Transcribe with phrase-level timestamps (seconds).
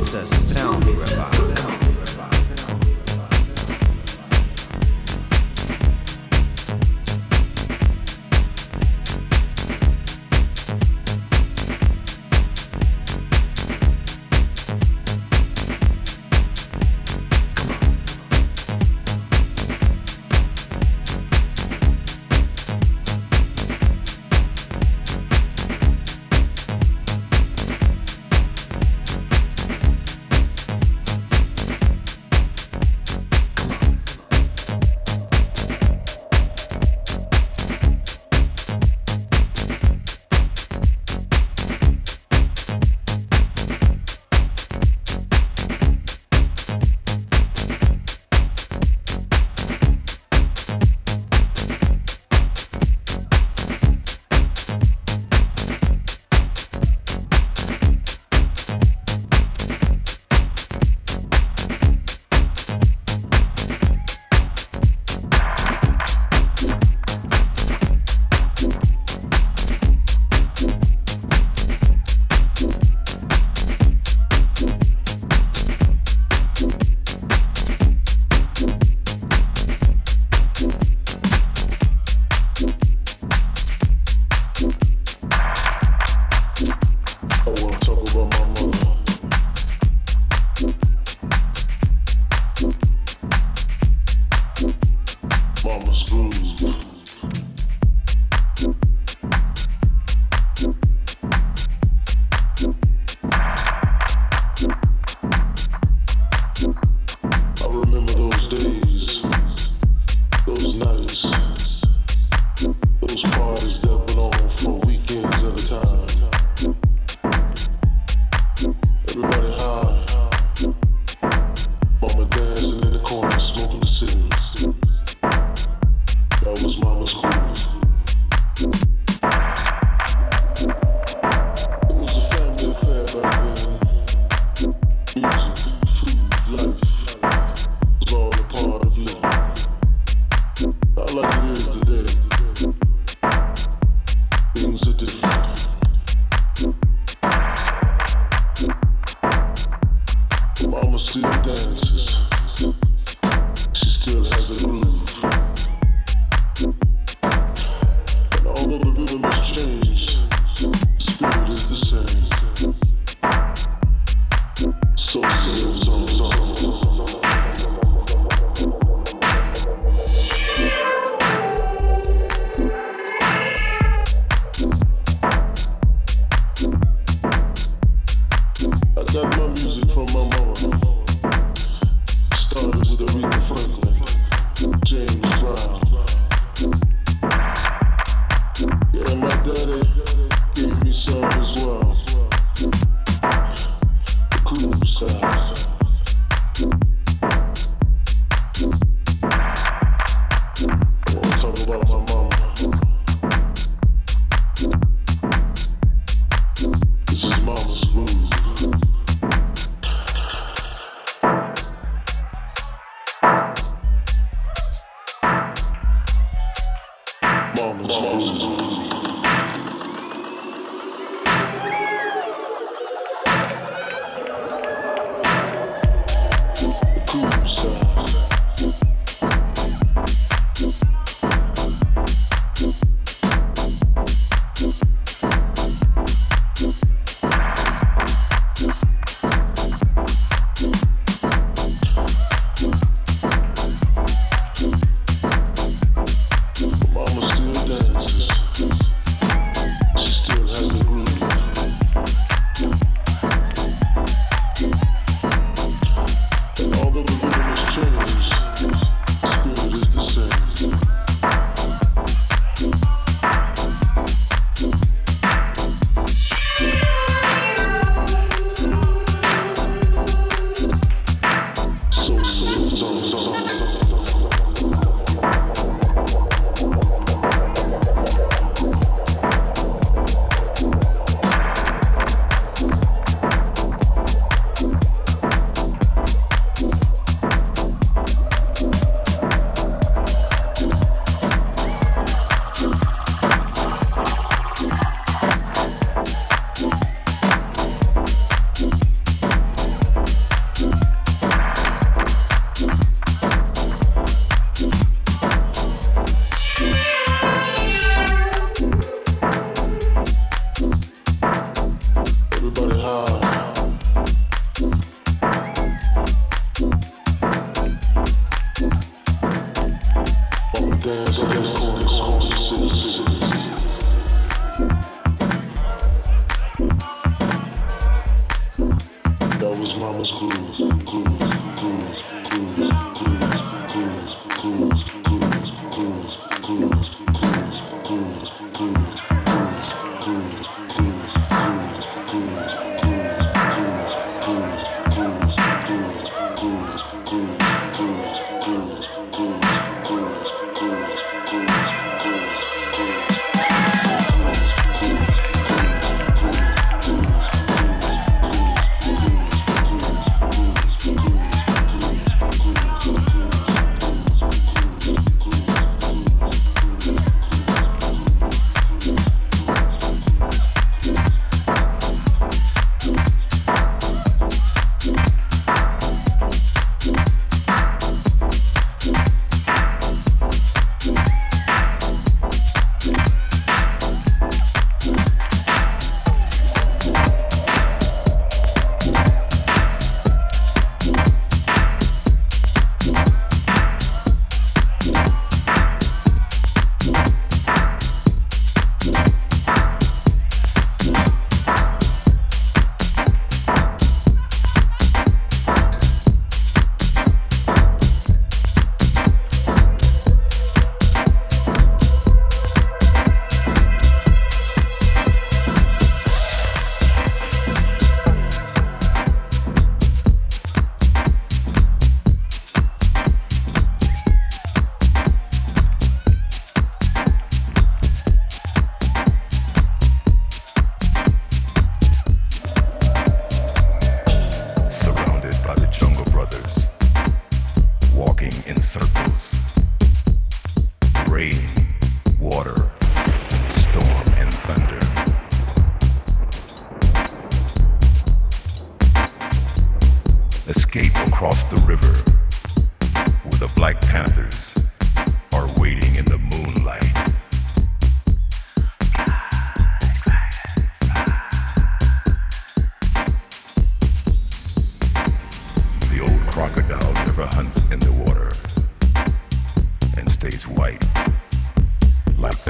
[0.00, 1.77] It's a sound revival.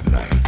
[0.05, 0.48] the night.